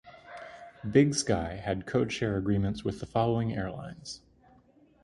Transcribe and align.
Big 0.89 1.13
Sky 1.13 1.57
had 1.57 1.85
code 1.85 2.11
share 2.11 2.35
agreements 2.35 2.83
with 2.83 2.99
the 2.99 3.05
following 3.05 3.53
airlines. 3.53 4.23